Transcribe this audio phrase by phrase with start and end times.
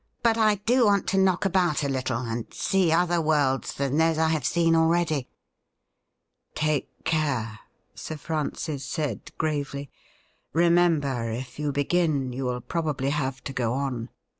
[0.23, 4.17] 'But I do want to knock about a little, and see other worlds than those
[4.17, 5.29] I have seen already.''
[6.55, 7.59] Take care,'
[7.93, 9.91] Sir Francis said gravely.'
[10.53, 14.09] Remember, if you begin, you will probably have to go on.